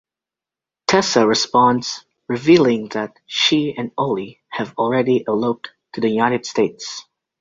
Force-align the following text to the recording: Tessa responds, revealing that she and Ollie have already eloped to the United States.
Tessa 0.87 1.27
responds, 1.27 2.05
revealing 2.27 2.87
that 2.89 3.15
she 3.27 3.75
and 3.77 3.91
Ollie 3.99 4.39
have 4.49 4.73
already 4.79 5.23
eloped 5.27 5.69
to 5.93 6.01
the 6.01 6.09
United 6.09 6.43
States. 6.47 7.05